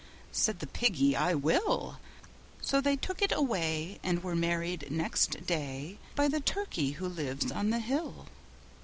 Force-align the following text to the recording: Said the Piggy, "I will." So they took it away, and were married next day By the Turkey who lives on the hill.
Said 0.31 0.57
the 0.61 0.65
Piggy, 0.65 1.15
"I 1.15 1.35
will." 1.35 1.99
So 2.59 2.81
they 2.81 2.95
took 2.95 3.21
it 3.21 3.31
away, 3.31 3.99
and 4.01 4.23
were 4.23 4.35
married 4.35 4.89
next 4.89 5.45
day 5.45 5.99
By 6.15 6.27
the 6.27 6.39
Turkey 6.41 6.93
who 6.93 7.07
lives 7.07 7.51
on 7.51 7.69
the 7.69 7.77
hill. 7.77 8.25